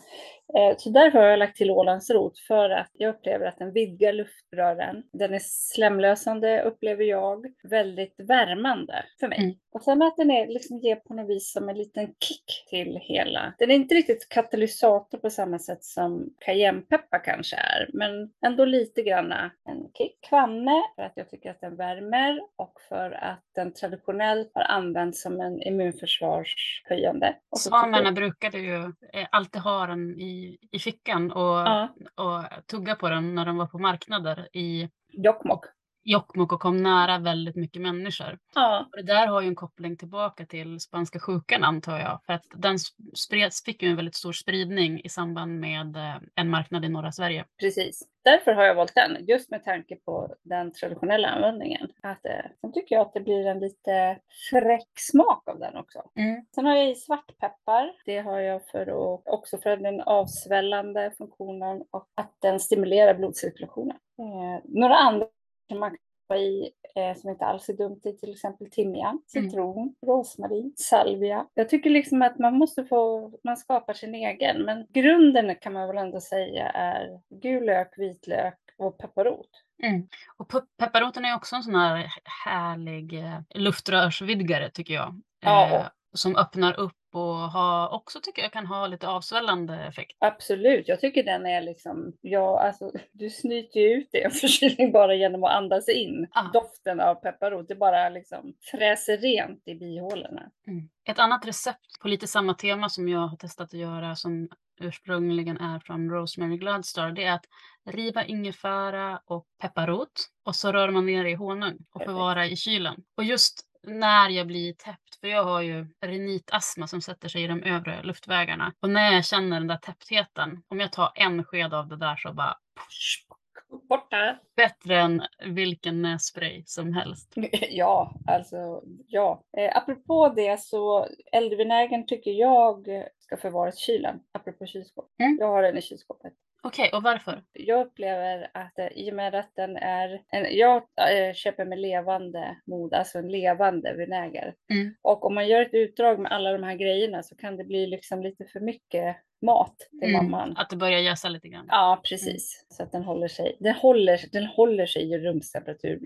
Eh, 0.58 0.78
så 0.78 0.90
därför 0.90 1.20
har 1.20 1.26
jag 1.26 1.40
lagt 1.40 1.58
till 1.58 1.72
Ålandsrot 1.72 2.40
för 2.40 2.70
att 2.70 2.90
jag 2.94 3.16
upplever 3.16 3.46
att 3.46 3.58
den 3.58 3.74
vidgar 3.74 4.14
luftrören. 4.14 5.04
Den 5.14 5.34
är 5.34 5.40
slemlösande 5.42 6.62
upplever 6.62 7.04
jag, 7.04 7.46
väldigt 7.64 8.16
värmande 8.18 9.06
för 9.20 9.28
mig. 9.28 9.40
Mm. 9.40 9.56
Och 9.72 9.82
sen 9.82 10.02
att 10.02 10.18
den 10.18 10.32
är, 10.32 10.48
liksom 10.48 10.78
ger 10.78 10.96
på 10.96 11.14
något 11.14 11.30
vis 11.30 11.52
som 11.52 11.70
en 11.70 11.78
liten 11.78 12.08
kick 12.08 12.66
till 12.70 13.00
hela. 13.02 13.54
Den 13.60 13.72
är 13.72 13.76
inte 13.76 13.96
riktigt 13.96 14.30
katalysator 14.30 15.18
på 15.18 15.30
samma 15.30 15.60
sätt 15.60 15.84
som 15.84 16.34
cayennepeppar 16.40 17.24
kanske 17.24 17.56
är, 17.56 17.90
men 17.94 18.32
ändå 18.46 18.66
lite 18.66 19.02
granna 19.02 19.52
en 19.70 19.92
kick. 19.98 20.18
Kvanne 20.30 20.84
för 20.96 21.04
att 21.04 21.14
jag 21.16 21.30
tycker 21.30 21.52
att 21.52 21.62
den 21.62 21.76
värmer 21.76 22.42
och 22.56 22.74
för 22.90 23.12
att 23.12 23.44
den 23.56 23.74
traditionellt 23.74 24.52
har 24.54 24.64
använts 24.64 24.99
som 25.14 25.42
en 25.42 25.62
immunförsvarshöjande. 25.62 27.36
Samerna 27.58 28.12
brukade 28.12 28.60
ju 28.60 28.84
eh, 29.14 29.28
alltid 29.32 29.62
ha 29.62 29.88
den 29.88 30.20
i, 30.20 30.58
i 30.72 30.80
fickan 30.80 31.32
och, 31.32 31.44
ja. 31.44 31.96
och 32.16 32.68
tugga 32.68 32.96
på 32.96 33.10
den 33.10 33.36
när 33.36 33.46
de 33.46 33.58
var 33.58 33.68
på 33.68 33.80
marknader 33.80 34.48
i 34.54 34.90
Jokkmokk. 35.12 35.66
Jokkmokk 36.10 36.54
och 36.54 36.60
kom 36.60 36.78
nära 36.78 37.18
väldigt 37.18 37.56
mycket 37.56 37.82
människor. 37.82 38.40
Ja. 38.56 38.86
Och 38.92 38.98
det 38.98 39.04
där 39.04 39.28
har 39.28 39.42
ju 39.42 39.48
en 39.48 39.56
koppling 39.56 39.98
tillbaka 39.98 40.46
till 40.46 40.80
spanska 40.80 41.20
sjukan 41.20 41.64
antar 41.64 42.00
jag. 42.00 42.20
För 42.26 42.34
att 42.34 42.46
den 42.56 42.80
spreds, 43.14 43.64
fick 43.64 43.84
ju 43.84 43.90
en 43.90 43.96
väldigt 43.96 44.16
stor 44.16 44.34
spridning 44.34 45.02
i 45.04 45.10
samband 45.10 45.60
med 45.60 45.96
eh, 45.96 46.16
en 46.36 46.50
marknad 46.50 46.86
i 46.86 46.90
norra 46.90 47.12
Sverige. 47.12 47.46
Precis. 47.60 48.04
Därför 48.24 48.54
har 48.54 48.64
jag 48.64 48.76
valt 48.76 48.96
den, 48.96 49.26
just 49.26 49.52
med 49.52 49.64
tanke 49.64 49.96
på 49.96 50.36
den 50.44 50.74
traditionella 50.74 51.28
användningen. 51.28 51.90
Att, 52.04 52.26
eh, 52.26 52.32
sen 52.62 52.74
tycker 52.74 52.96
jag 52.96 53.02
att 53.02 53.14
det 53.14 53.22
blir 53.22 53.48
en 53.48 53.60
lite 53.60 54.20
fräck 54.52 54.90
smak 54.96 55.50
av 55.50 55.60
den 55.60 55.78
också. 55.78 56.02
Mm. 56.16 56.46
Sen 56.56 56.66
har 56.66 56.76
jag 56.76 56.90
i 56.90 56.96
svartpeppar. 56.96 57.92
Det 58.06 58.20
har 58.20 58.40
jag 58.40 58.68
för 58.68 58.82
att, 58.82 59.22
också 59.26 59.58
för 59.58 59.78
den 59.78 60.02
avsvällande 60.02 61.12
funktionen 61.18 61.84
och 61.92 62.08
att 62.16 62.36
den 62.42 62.60
stimulerar 62.60 63.14
blodcirkulationen. 63.14 63.98
Eh, 64.20 64.64
några 64.64 64.96
andra 64.96 65.28
man 65.78 65.96
i 66.36 66.70
eh, 66.96 67.18
som 67.18 67.30
inte 67.30 67.46
alls 67.46 67.70
är 67.70 67.74
dumt 67.74 68.02
i 68.04 68.12
till 68.14 68.32
exempel 68.32 68.70
timjan, 68.70 69.22
citron, 69.28 69.78
mm. 69.78 69.96
rosmarin, 70.06 70.74
salvia. 70.78 71.48
Jag 71.54 71.70
tycker 71.70 71.90
liksom 71.90 72.22
att 72.22 72.40
man 72.40 72.54
måste 72.54 72.86
få, 72.86 73.32
man 73.44 73.58
skapar 73.58 73.94
sin 73.94 74.16
egen, 74.16 74.62
men 74.62 74.88
grunden 74.90 75.56
kan 75.56 75.74
man 75.74 75.88
väl 75.88 75.98
ändå 75.98 76.22
säga 76.22 76.70
är 76.70 77.20
gul 77.30 77.66
lök, 77.66 77.94
vitlök 77.98 78.60
och 78.78 78.98
pepparrot. 78.98 79.50
Mm. 79.84 80.08
Och 80.38 80.54
pepparroten 80.78 81.26
är 81.26 81.36
också 81.36 81.56
en 81.56 81.64
sån 81.64 81.76
här 81.76 82.08
härlig 82.46 83.14
eh, 83.14 83.40
luftrörsvidgare 83.56 84.70
tycker 84.70 84.94
jag. 84.94 85.22
Ja, 85.40 85.76
eh, 85.76 85.88
som 86.14 86.36
öppnar 86.36 86.80
upp 86.80 86.99
och 87.12 87.52
ha, 87.52 87.90
också 87.90 88.20
tycker 88.24 88.42
jag 88.42 88.52
kan 88.52 88.66
ha 88.66 88.88
lite 88.88 89.08
avsvällande 89.08 89.76
effekt. 89.76 90.18
Absolut, 90.20 90.88
jag 90.88 91.00
tycker 91.00 91.24
den 91.24 91.46
är 91.46 91.62
liksom, 91.62 92.14
ja 92.22 92.60
alltså 92.60 92.92
du 93.12 93.30
snyter 93.30 93.80
ju 93.80 93.88
ut 93.88 94.10
det 94.12 94.24
en 94.24 94.32
förkylning 94.42 94.92
bara 94.92 95.16
genom 95.16 95.44
att 95.44 95.52
andas 95.52 95.90
in 95.90 96.28
ah. 96.32 96.44
doften 96.54 97.00
av 97.00 97.16
pepparrot. 97.16 97.68
Det 97.68 97.76
bara 97.76 98.10
liksom 98.10 98.54
fräser 98.72 99.18
rent 99.18 99.68
i 99.68 99.76
bihålorna. 99.76 100.50
Mm. 100.68 100.90
Ett 101.10 101.20
annat 101.20 101.48
recept 101.48 102.00
på 102.02 102.08
lite 102.08 102.28
samma 102.28 102.54
tema 102.54 102.90
som 102.90 103.10
jag 103.10 103.28
har 103.28 103.38
testat 103.38 103.74
att 103.74 103.80
göra 103.80 104.16
som 104.16 104.50
ursprungligen 104.80 105.58
är 105.58 105.80
från 105.80 106.10
Rosemary 106.10 106.58
Gloodstar, 106.58 107.12
det 107.12 107.24
är 107.24 107.34
att 107.34 107.46
riva 107.86 108.26
ingefära 108.26 109.22
och 109.26 109.46
pepparrot 109.62 110.30
och 110.46 110.56
så 110.56 110.72
rör 110.72 110.90
man 110.90 111.06
ner 111.06 111.26
i 111.26 111.34
honung 111.34 111.78
och 111.92 112.04
förvara 112.04 112.48
i 112.48 112.56
kylen. 112.56 113.04
Och 113.18 113.24
just 113.24 113.69
när 113.84 114.30
jag 114.30 114.48
blir 114.48 114.74
täppt, 114.74 115.16
för 115.22 115.28
jag 115.28 115.44
har 115.44 115.62
ju 115.62 115.88
rinitastma 116.06 116.88
som 116.88 117.02
sätter 117.02 117.30
sig 117.30 117.44
i 117.44 117.48
de 117.48 117.64
övre 117.64 118.04
luftvägarna. 118.04 118.74
Och 118.80 118.90
när 118.90 119.14
jag 119.14 119.26
känner 119.26 119.60
den 119.60 119.68
där 119.68 119.78
täpptheten, 119.78 120.64
om 120.68 120.80
jag 120.80 120.92
tar 120.92 121.12
en 121.16 121.44
sked 121.44 121.74
av 121.74 121.88
det 121.88 121.98
där 121.98 122.16
så 122.16 122.34
bara 122.34 122.58
push, 122.76 123.26
borta. 123.90 124.40
Bättre 124.56 125.00
än 125.00 125.22
vilken 125.46 126.02
nässpray 126.02 126.64
som 126.66 126.94
helst. 126.94 127.34
Ja, 127.70 128.14
alltså 128.28 128.84
ja. 129.08 129.44
Eh, 129.58 129.78
apropå 129.78 130.34
det 130.36 130.60
så 130.60 131.08
eldvinägern 131.32 132.06
tycker 132.06 132.32
jag 132.32 132.88
ska 133.20 133.38
förvaras 133.38 133.76
i 133.76 133.82
kylen. 133.82 134.20
Apropå 134.32 134.66
kylskåp. 134.66 135.10
Mm. 135.20 135.38
Jag 135.40 135.48
har 135.48 135.64
den 135.64 135.78
i 135.78 135.82
kylskåpet. 135.82 136.34
Okej, 136.64 136.88
okay, 136.88 136.98
och 136.98 137.04
varför? 137.04 137.44
Jag 137.54 137.86
upplever 137.88 138.52
att 138.54 138.80
eh, 138.80 138.88
i 138.88 139.12
och 139.12 139.16
med 139.16 139.36
att 139.36 139.52
den 139.56 139.78
är, 139.78 140.22
en, 140.28 140.58
jag 140.58 140.76
äh, 141.12 141.34
köper 141.34 141.66
med 141.66 141.80
levande 141.80 142.58
mod, 142.68 142.94
alltså 142.94 143.18
en 143.18 143.32
levande 143.32 143.94
vinäger. 143.94 144.56
Mm. 144.72 144.96
Och 145.02 145.26
om 145.26 145.36
man 145.36 145.48
gör 145.48 145.62
ett 145.62 145.74
utdrag 145.74 146.20
med 146.20 146.32
alla 146.32 146.52
de 146.52 146.64
här 146.64 146.76
grejerna 146.76 147.24
så 147.24 147.36
kan 147.36 147.58
det 147.58 147.64
bli 147.64 147.88
liksom 147.88 148.24
lite 148.24 148.46
för 148.46 148.60
mycket 148.60 149.16
mat 149.42 149.76
till 150.02 150.10
mm. 150.10 150.26
mamman. 150.26 150.58
Att 150.58 150.70
det 150.70 150.76
börjar 150.76 151.00
jäsa 151.00 151.30
lite 151.30 151.48
grann? 151.48 151.66
Ja, 151.70 152.02
precis. 152.10 152.64
Mm. 152.64 152.68
Så 152.70 152.84
att 152.84 152.92
den 152.92 153.04
håller 153.04 153.28
sig, 153.28 153.58
den 153.60 153.76
håller, 153.76 154.20
den 154.32 154.46
håller 154.46 154.86
sig 154.86 155.12
i 155.12 155.18
rumstemperatur 155.18 156.00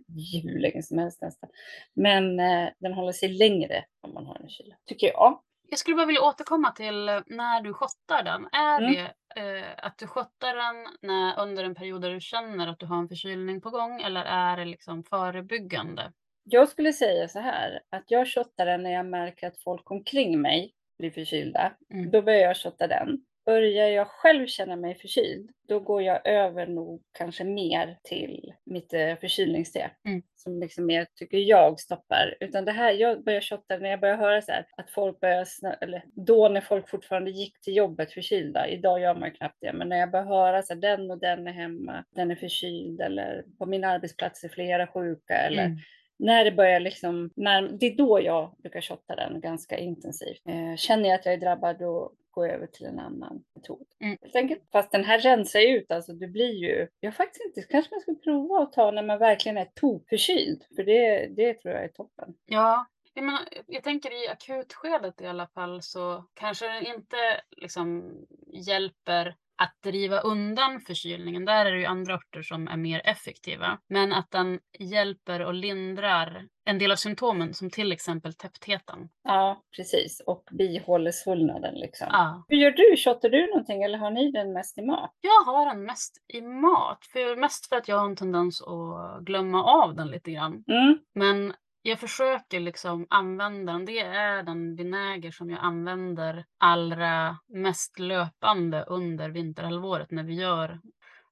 hur 0.44 0.60
länge 0.60 0.84
som 0.84 0.98
helst 0.98 1.22
nästan. 1.22 1.50
Men 1.94 2.40
eh, 2.40 2.70
den 2.80 2.94
håller 2.94 3.12
sig 3.12 3.30
längre 3.30 3.86
om 4.02 4.14
man 4.14 4.26
har 4.26 4.38
den 4.38 4.48
i 4.48 4.50
kylen, 4.50 4.78
tycker 4.86 5.08
jag. 5.08 5.42
Jag 5.70 5.80
skulle 5.80 5.96
bara 5.96 6.06
vilja 6.06 6.22
återkomma 6.22 6.72
till 6.72 7.10
eh, 7.10 7.20
när 7.26 7.62
du 7.62 7.74
skottar 7.74 8.24
den. 8.24 8.48
Är 8.52 8.82
mm. 8.82 8.94
det 8.94 9.14
eh, 9.36 9.70
att 9.78 9.98
du 9.98 10.08
skottar 10.08 10.56
den 10.56 10.88
när, 11.02 11.40
under 11.40 11.63
en 11.63 11.75
period 11.75 12.02
där 12.02 12.13
du 12.13 12.22
känner 12.22 12.68
att 12.68 12.80
du 12.80 12.86
har 12.86 12.98
en 12.98 13.08
förkylning 13.08 13.62
på 13.62 13.70
gång 13.70 14.02
eller 14.02 14.25
är 14.25 14.58
det 14.58 14.66
liksom 14.66 15.04
förebyggande? 15.04 16.12
Jag 16.44 16.70
skulle 16.70 16.94
säga 16.94 17.28
så 17.28 17.40
här 17.40 17.82
att 17.90 18.04
jag 18.08 18.28
shottar 18.28 18.66
den 18.66 18.84
när 18.84 18.92
jag 18.92 19.06
märker 19.06 19.48
att 19.48 19.63
folk 19.63 19.92
omkring 19.92 20.42
mig 20.42 20.74
blir 20.98 21.12
förkylda. 21.12 21.74
Mm. 21.94 22.12
Då 22.12 22.22
börjar 22.22 22.40
jag 22.40 22.58
shotta 22.58 22.88
den. 22.88 23.25
Börjar 23.46 23.88
jag 23.88 24.08
själv 24.08 24.48
känna 24.48 24.76
mig 24.76 24.96
förkyld, 24.96 25.50
då 25.68 25.80
går 25.80 26.02
jag 26.02 26.28
över 26.28 26.68
nog 26.68 27.02
kanske 27.12 27.44
mer 27.44 27.98
till 28.04 28.54
mitt 28.64 28.94
eh, 28.94 29.16
förkylningste. 29.16 29.92
Mm. 30.06 30.22
Som 30.36 30.60
liksom 30.60 30.86
mer, 30.86 31.08
tycker 31.16 31.38
jag, 31.38 31.80
stoppar. 31.80 32.36
Utan 32.40 32.66
det 32.66 32.72
här, 32.72 32.92
jag 32.92 33.24
börjar 33.24 33.42
shotta 33.42 33.78
när 33.78 33.90
jag 33.90 34.00
börjar 34.00 34.18
höra 34.18 34.42
så 34.42 34.52
här, 34.52 34.68
att 34.78 34.92
folk 34.92 35.20
börjar, 35.20 35.48
eller 35.82 36.04
då 36.14 36.50
när 36.50 36.62
folk 36.62 36.90
fortfarande 36.90 37.32
gick 37.32 37.62
till 37.62 37.76
jobbet 37.76 38.12
förkylda. 38.12 38.68
Idag 38.68 39.00
gör 39.02 39.16
man 39.16 39.32
knappt 39.32 39.58
det, 39.62 39.74
men 39.74 39.90
när 39.90 39.98
jag 39.98 40.12
börjar 40.12 40.26
höra 40.26 40.62
så 40.62 40.74
här, 40.74 40.82
den 40.82 41.12
och 41.12 41.20
den 41.20 41.48
är 41.48 41.54
hemma, 41.54 42.04
den 42.16 42.32
är 42.32 42.36
förkyld 42.36 43.02
eller 43.02 43.46
på 43.58 43.66
min 43.66 43.84
arbetsplats 43.84 44.44
är 44.44 44.50
flera 44.50 44.88
sjuka 44.88 45.34
eller 45.34 45.66
mm 45.66 45.78
när 46.20 46.46
det 46.46 46.52
börjar 46.52 46.80
liksom, 46.80 47.30
när, 47.36 47.62
det 47.62 47.86
är 47.86 47.96
då 47.96 48.22
jag 48.22 48.56
brukar 48.62 48.82
shotta 48.82 49.16
den 49.16 49.42
ganska 49.42 49.78
intensivt. 49.78 50.42
Eh, 50.48 50.76
känner 50.78 51.10
jag 51.10 51.20
att 51.20 51.26
jag 51.26 51.34
är 51.34 51.40
drabbad 51.40 51.80
då 51.80 52.12
jag 52.36 52.56
över 52.56 52.68
till 52.68 52.86
en 52.86 53.00
annan 53.00 53.44
metod. 53.56 53.88
Mm. 54.00 54.60
Fast 54.72 54.92
den 54.92 55.04
här 55.04 55.20
rensar 55.20 55.60
ju 55.60 55.78
ut, 55.78 55.92
alltså 55.92 56.13
det 56.13 56.28
blir 56.28 56.54
ju, 56.54 56.88
jag 57.00 57.16
faktiskt 57.16 57.46
inte, 57.46 57.62
kanske 57.62 57.94
man 57.94 58.02
skulle 58.02 58.18
prova 58.18 58.63
att 58.63 58.74
ta 58.74 58.92
när 58.92 59.04
man 59.04 59.20
verkligen 59.20 59.58
är 59.58 59.66
tokförkyld, 59.66 60.63
för 60.75 60.84
det, 60.84 61.28
det 61.28 61.54
tror 61.54 61.74
jag 61.74 61.84
är 61.84 61.88
toppen. 61.88 62.34
Ja, 62.46 62.86
jag, 63.13 63.25
menar, 63.25 63.42
jag 63.68 63.84
tänker 63.84 64.24
i 64.24 64.28
akutskedet 64.28 65.22
i 65.22 65.25
alla 65.25 65.48
fall 65.48 65.82
så 65.82 66.25
kanske 66.34 66.68
det 66.68 66.86
inte 66.86 67.42
liksom 67.58 68.16
hjälper 68.48 69.36
att 69.63 69.82
driva 69.84 70.20
undan 70.20 70.79
förkylningen, 70.79 71.46
där 71.46 71.65
är 71.65 71.72
det 71.72 71.79
ju 71.79 71.86
andra 71.86 72.13
örter 72.13 72.41
som 72.41 72.67
är 72.67 72.77
mer 72.77 73.01
effektiva. 73.05 73.79
Men 73.89 74.13
att 74.13 74.32
den 74.32 74.60
hjälper 74.79 75.46
och 75.46 75.53
lindrar 75.53 76.48
en 76.65 76.79
del 76.79 76.91
av 76.91 76.96
symptomen 76.96 77.53
som 77.53 77.70
till 77.70 77.91
exempel 77.91 78.34
täpptheten. 78.34 79.10
Ja, 79.24 79.62
precis. 79.75 80.22
Och 80.25 80.43
bihålesvullnaden 80.51 81.75
liksom. 81.75 82.08
Ja. 82.12 82.46
Hur 82.48 82.58
gör 82.58 82.72
du? 82.72 82.98
Shottar 82.98 83.29
du 83.29 83.48
någonting 83.48 83.84
eller 83.84 83.98
har 83.98 84.12
ni 84.12 84.32
den 84.32 84.53
mest 84.53 84.77
i 84.77 84.82
mat? 84.82 85.12
Jag 85.22 85.53
har 85.53 85.65
den 85.65 85.84
mest 85.84 86.17
i 86.34 86.41
mat. 86.41 87.05
För, 87.13 87.36
mest 87.36 87.70
för 87.70 87.75
att 87.75 87.88
jag 87.88 87.98
har 87.98 88.05
en 88.05 88.15
tendens 88.15 88.62
att 88.62 89.25
glömma 89.25 89.63
av 89.63 89.96
den 89.96 90.08
lite 90.08 90.32
grann. 90.32 90.63
Mm. 90.67 91.00
Men 91.15 91.53
jag 91.84 92.00
försöker 92.00 92.60
liksom 92.60 93.08
använda 93.10 93.74
den. 93.74 93.86
Det 93.86 94.00
är 94.00 94.44
den 94.44 94.75
vinäger 94.75 95.32
som 95.32 95.50
jag 95.50 95.60
använder 95.62 96.46
allra 96.58 97.38
mest 97.48 98.00
löpande 98.00 98.84
under 98.84 99.30
vinterhalvåret 99.30 100.12
när 100.12 100.24
vi 100.24 100.34
gör 100.34 100.80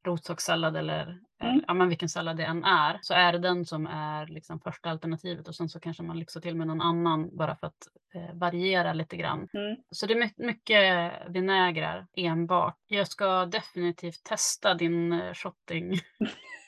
rotsockersallad 0.03 0.77
eller 0.77 1.20
eh, 1.41 1.50
mm. 1.50 1.63
ja, 1.67 1.74
men 1.74 1.89
vilken 1.89 2.10
sallad 2.10 2.38
det 2.38 2.46
än 2.46 2.63
är. 2.63 3.00
Så 3.01 3.13
är 3.13 3.31
det 3.31 3.39
den 3.39 3.65
som 3.65 3.88
är 3.88 4.27
liksom 4.27 4.60
första 4.60 4.89
alternativet 4.89 5.48
och 5.48 5.55
sen 5.55 5.70
så 5.70 5.79
kanske 5.79 6.03
man 6.03 6.20
lyxar 6.20 6.41
till 6.41 6.55
med 6.55 6.67
någon 6.67 6.81
annan 6.81 7.38
bara 7.38 7.55
för 7.55 7.67
att 7.67 7.88
eh, 8.13 8.36
variera 8.36 8.93
lite 8.93 9.17
grann. 9.17 9.48
Mm. 9.53 9.77
Så 9.91 10.05
det 10.05 10.13
är 10.13 10.46
mycket 10.46 11.13
vinägrar 11.29 12.08
enbart. 12.15 12.77
Jag 12.88 13.08
ska 13.08 13.46
definitivt 13.46 14.24
testa 14.24 14.74
din 14.74 15.13
eh, 15.13 15.34
shotting. 15.34 16.00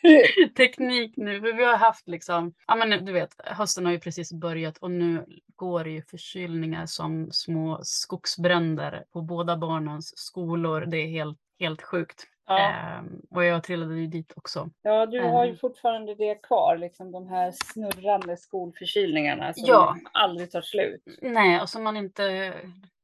teknik 0.58 1.14
nu. 1.18 1.42
För 1.42 1.54
vi 1.54 1.64
har 1.64 1.78
haft 1.78 2.08
liksom, 2.08 2.54
ja 2.68 2.76
men 2.76 3.06
du 3.06 3.12
vet, 3.12 3.36
hösten 3.46 3.86
har 3.86 3.94
ju 3.94 4.00
precis 4.00 4.34
börjat 4.34 4.78
och 4.78 4.92
nu 4.92 5.26
går 5.56 5.84
det 5.84 5.90
ju 5.90 6.02
förkylningar 6.02 6.86
som 6.86 7.32
små 7.32 7.80
skogsbränder 7.84 9.04
på 9.14 9.22
båda 9.22 9.58
barnens 9.58 10.18
skolor. 10.18 10.86
Det 10.86 10.98
är 10.98 11.08
helt, 11.08 11.40
helt 11.60 11.82
sjukt. 11.82 12.28
Ja. 12.48 12.70
Ähm, 13.00 13.22
och 13.30 13.44
jag 13.44 13.64
trillade 13.64 13.96
ju 13.96 14.08
dit 14.08 14.34
också. 14.36 14.70
Ja, 14.82 15.06
du 15.06 15.20
har 15.20 15.46
ju 15.46 15.52
ehm. 15.52 15.58
fortfarande 15.58 16.16
det 16.16 16.36
kvar, 16.36 16.78
liksom 16.78 17.12
de 17.12 17.28
här 17.28 17.52
snurrande 17.52 18.38
skolförkylningarna 18.38 19.54
som 19.54 19.66
ja. 19.68 19.98
aldrig 20.12 20.52
tar 20.52 20.62
slut. 20.62 21.04
Nej, 21.22 21.62
och 21.62 21.70
som 21.70 21.84
man 21.84 21.98
inte 21.98 22.54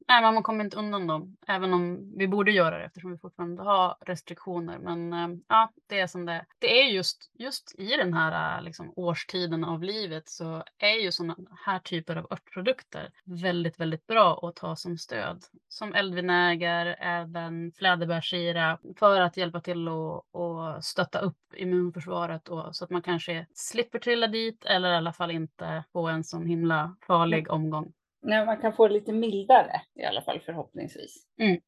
Nej, 0.10 0.22
man 0.22 0.44
kommer 0.44 0.64
inte 0.64 0.78
undan 0.78 1.08
dem, 1.08 1.38
även 1.48 1.74
om 1.74 2.14
vi 2.18 2.28
borde 2.28 2.52
göra 2.52 2.78
det 2.78 2.84
eftersom 2.84 3.12
vi 3.12 3.18
fortfarande 3.18 3.64
har 3.64 3.98
restriktioner. 4.02 4.80
Men 4.80 5.14
äh, 5.14 5.38
ja, 5.48 5.72
det 5.88 6.00
är 6.00 6.08
som 6.08 6.26
det 6.26 6.34
är. 6.34 6.46
Det 6.60 6.82
är 6.82 6.86
just, 6.86 7.32
just 7.34 7.76
i 7.78 7.88
den 7.98 8.14
här 8.14 8.58
äh, 8.58 8.64
liksom, 8.64 8.94
årstiden 8.96 9.64
av 9.64 9.84
livet 9.84 10.30
så 10.30 10.64
är 10.78 11.04
ju 11.04 11.12
sådana 11.12 11.36
här 11.66 11.80
typer 11.80 12.16
av 12.16 12.28
örtprodukter 12.32 13.12
väldigt, 13.24 13.80
väldigt 13.80 14.08
bra 14.08 14.40
att 14.48 14.56
ta 14.56 14.76
som 14.76 14.98
stöd. 14.98 15.44
Som 15.68 15.94
eldvinäger, 15.94 16.96
även 17.00 17.72
fläderbärssirap 17.72 18.80
för 19.00 19.22
att 19.22 19.38
hjälpa 19.38 19.62
till 19.62 19.88
att 19.88 20.86
stötta 20.86 21.20
upp 21.20 21.54
immunförsvaret 21.56 22.50
och, 22.50 22.76
så 22.76 22.84
att 22.84 22.90
man 22.90 23.02
kanske 23.02 23.46
slipper 23.54 24.00
trilla 24.00 24.28
dit 24.28 24.66
eller 24.66 24.94
i 24.94 24.96
alla 24.96 25.14
fall 25.14 25.32
inte 25.32 25.84
få 25.94 26.08
en 26.08 26.24
sån 26.24 26.46
himla 26.46 26.96
farlig 27.08 27.52
omgång. 27.52 27.94
Nej, 28.22 28.46
man 28.46 28.62
kan 28.62 28.74
få 28.74 28.88
det 28.88 28.94
lite 28.94 29.14
mildare 29.14 29.82
i 29.96 30.04
alla 30.04 30.22
fall 30.22 30.40
förhoppningsvis. 30.40 31.28
Mm. 31.38 31.62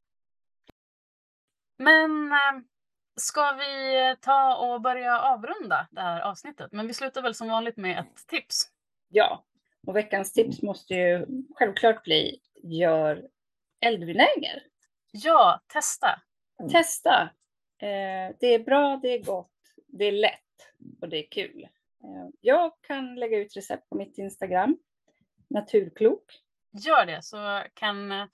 Men 1.77 2.31
äh, 2.31 2.63
ska 3.15 3.51
vi 3.51 4.15
ta 4.21 4.55
och 4.55 4.81
börja 4.81 5.19
avrunda 5.19 5.87
det 5.91 6.01
här 6.01 6.21
avsnittet? 6.21 6.71
Men 6.71 6.87
vi 6.87 6.93
slutar 6.93 7.21
väl 7.21 7.35
som 7.35 7.47
vanligt 7.47 7.77
med 7.77 7.99
ett 7.99 8.27
tips. 8.27 8.71
Ja, 9.09 9.45
och 9.87 9.95
veckans 9.95 10.33
tips 10.33 10.61
måste 10.61 10.93
ju 10.93 11.25
självklart 11.55 12.03
bli 12.03 12.39
gör 12.63 13.27
eldvinäger. 13.85 14.63
Ja, 15.11 15.61
testa. 15.67 16.21
Testa. 16.71 17.29
Eh, 17.81 18.35
det 18.39 18.47
är 18.47 18.63
bra, 18.63 18.99
det 19.01 19.07
är 19.07 19.23
gott, 19.23 19.51
det 19.87 20.05
är 20.05 20.11
lätt 20.11 20.39
och 21.01 21.09
det 21.09 21.17
är 21.17 21.29
kul. 21.31 21.63
Eh, 22.03 22.27
jag 22.41 22.71
kan 22.81 23.15
lägga 23.15 23.37
ut 23.37 23.57
recept 23.57 23.89
på 23.89 23.95
mitt 23.95 24.17
Instagram 24.17 24.77
naturklok. 25.53 26.23
Gör 26.71 27.05
det 27.05 27.23
så, 27.23 27.63
kan, 27.73 28.27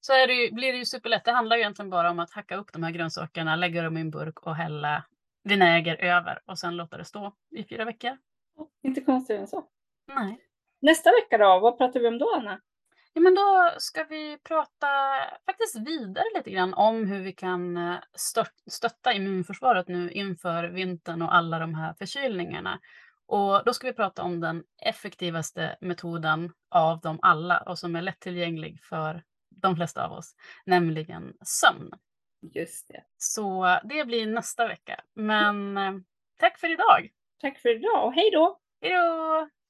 så 0.00 0.12
är 0.12 0.26
det 0.26 0.34
ju, 0.34 0.52
blir 0.52 0.72
det 0.72 0.78
ju 0.78 0.84
superlätt. 0.84 1.24
Det 1.24 1.32
handlar 1.32 1.56
ju 1.56 1.62
egentligen 1.62 1.90
bara 1.90 2.10
om 2.10 2.18
att 2.18 2.32
hacka 2.32 2.56
upp 2.56 2.72
de 2.72 2.82
här 2.82 2.90
grönsakerna, 2.90 3.56
lägga 3.56 3.82
dem 3.82 3.96
i 3.96 4.00
en 4.00 4.10
burk 4.10 4.40
och 4.40 4.56
hälla 4.56 5.04
vinäger 5.44 5.96
över 5.96 6.38
och 6.46 6.58
sen 6.58 6.76
låta 6.76 6.96
det 6.96 7.04
stå 7.04 7.32
i 7.50 7.64
fyra 7.64 7.84
veckor. 7.84 8.18
Inte 8.82 9.00
konstigare 9.00 9.40
än 9.40 9.48
så. 9.48 9.64
Nej. 10.14 10.40
Nästa 10.80 11.10
vecka 11.10 11.38
då, 11.38 11.58
vad 11.60 11.78
pratar 11.78 12.00
vi 12.00 12.08
om 12.08 12.18
då 12.18 12.34
Anna? 12.34 12.60
Ja, 13.12 13.20
men 13.20 13.34
då 13.34 13.70
ska 13.78 14.04
vi 14.04 14.38
prata 14.38 14.86
faktiskt 15.46 15.78
vidare 15.78 16.24
lite 16.34 16.50
grann 16.50 16.74
om 16.74 17.06
hur 17.06 17.20
vi 17.20 17.32
kan 17.32 17.76
eh, 17.76 17.98
stört, 18.14 18.54
stötta 18.70 19.12
immunförsvaret 19.12 19.88
nu 19.88 20.10
inför 20.10 20.64
vintern 20.64 21.22
och 21.22 21.34
alla 21.34 21.58
de 21.58 21.74
här 21.74 21.94
förkylningarna. 21.94 22.80
Och 23.30 23.64
då 23.64 23.74
ska 23.74 23.86
vi 23.86 23.92
prata 23.92 24.22
om 24.22 24.40
den 24.40 24.64
effektivaste 24.82 25.76
metoden 25.80 26.52
av 26.70 27.00
dem 27.00 27.18
alla 27.22 27.58
och 27.58 27.78
som 27.78 27.96
är 27.96 28.02
lättillgänglig 28.02 28.80
för 28.82 29.22
de 29.50 29.76
flesta 29.76 30.06
av 30.06 30.12
oss, 30.12 30.34
nämligen 30.66 31.32
sömn. 31.44 31.90
Just 32.54 32.88
det. 32.88 33.04
Så 33.16 33.78
det 33.84 34.04
blir 34.04 34.26
nästa 34.26 34.68
vecka. 34.68 35.00
Men 35.14 35.76
eh, 35.76 35.92
tack 36.38 36.58
för 36.58 36.72
idag! 36.72 37.10
Tack 37.40 37.58
för 37.58 37.76
idag 37.76 38.06
och 38.06 38.12
hej 38.12 38.30
då! 38.30 38.60
Hej 38.80 38.92
då! 38.92 39.50